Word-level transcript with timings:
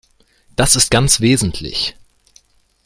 Das 0.55 0.75
ist 0.75 0.89
ganz 0.89 1.21
wesentlich. 1.21 1.95